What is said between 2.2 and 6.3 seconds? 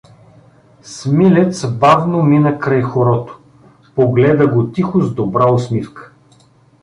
мина край хорото, погледа го тихо с добра усмивка.